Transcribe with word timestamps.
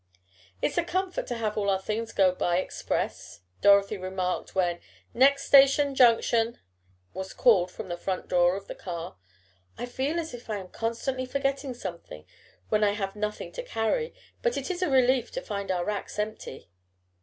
"It's 0.63 0.79
a 0.79 0.83
comfort 0.83 1.27
to 1.27 1.35
have 1.37 1.55
all 1.59 1.69
our 1.69 1.77
things 1.77 2.11
go 2.11 2.33
by 2.33 2.57
express," 2.57 3.41
Dorothy 3.61 3.97
remarked 3.99 4.55
when 4.55 4.79
"Next 5.13 5.45
station 5.45 5.93
Junction!" 5.93 6.57
was 7.13 7.35
called 7.35 7.69
from 7.69 7.87
the 7.87 7.97
front 7.97 8.27
door 8.27 8.55
of 8.55 8.65
the 8.65 8.73
car. 8.73 9.17
"I 9.77 9.85
feel 9.85 10.19
as 10.19 10.33
if 10.33 10.49
I 10.49 10.57
am 10.57 10.69
constantly 10.69 11.27
forgetting 11.27 11.75
something, 11.75 12.25
when 12.69 12.83
I 12.83 12.93
have 12.93 13.15
nothing 13.15 13.51
to 13.51 13.61
carry, 13.61 14.15
but 14.41 14.57
it 14.57 14.71
is 14.71 14.81
a 14.81 14.89
relief 14.89 15.29
to 15.33 15.39
find 15.43 15.69
our 15.69 15.85
racks 15.85 16.17
empty." 16.17 16.71